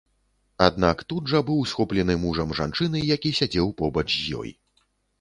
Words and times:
Аднак 0.67 1.03
тут 1.13 1.29
жа 1.33 1.41
быў 1.51 1.59
схоплены 1.73 2.17
мужам 2.25 2.57
жанчыны, 2.63 3.05
які 3.15 3.37
сядзеў 3.41 3.67
побач 3.83 4.09
з 4.19 4.39
ёй. 4.43 4.51